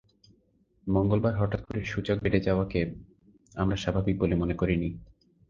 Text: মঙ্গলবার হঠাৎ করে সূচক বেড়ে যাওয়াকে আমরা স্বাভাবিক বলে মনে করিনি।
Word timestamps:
মঙ্গলবার 0.87 1.33
হঠাৎ 1.37 1.61
করে 1.65 1.81
সূচক 1.85 2.17
বেড়ে 2.21 2.39
যাওয়াকে 2.39 2.81
আমরা 3.55 3.75
স্বাভাবিক 3.75 4.15
বলে 4.19 4.35
মনে 4.35 4.55
করিনি। 4.55 4.89